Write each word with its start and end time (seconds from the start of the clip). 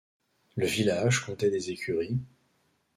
Le 0.55 0.65
village 0.65 1.19
comptait 1.23 1.51
des 1.51 1.69
écuries. 1.69 2.17